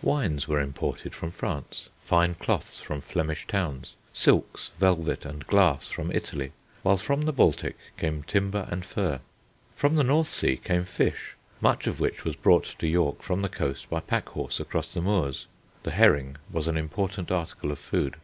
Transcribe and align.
Wines 0.00 0.48
were 0.48 0.62
imported 0.62 1.14
from 1.14 1.30
France, 1.30 1.90
fine 2.00 2.36
cloths 2.36 2.80
from 2.80 3.02
Flemish 3.02 3.46
towns, 3.46 3.92
silks, 4.14 4.70
velvet, 4.78 5.26
and 5.26 5.46
glass 5.46 5.88
from 5.88 6.10
Italy, 6.10 6.52
while 6.82 6.96
from 6.96 7.20
the 7.20 7.34
Baltic 7.34 7.76
came 7.98 8.22
timber 8.22 8.66
and 8.70 8.86
fur. 8.86 9.20
From 9.76 9.96
the 9.96 10.02
North 10.02 10.28
sea 10.28 10.56
came 10.56 10.84
fish, 10.84 11.36
much 11.60 11.86
of 11.86 12.00
which 12.00 12.24
was 12.24 12.34
brought 12.34 12.74
to 12.78 12.86
York 12.88 13.22
from 13.22 13.42
the 13.42 13.50
coast 13.50 13.90
by 13.90 14.00
pack 14.00 14.30
horse 14.30 14.58
across 14.58 14.90
the 14.90 15.02
moors. 15.02 15.44
The 15.82 15.90
herring 15.90 16.36
was 16.50 16.66
an 16.66 16.78
important 16.78 17.30
article 17.30 17.70
of 17.70 17.78
food. 17.78 18.16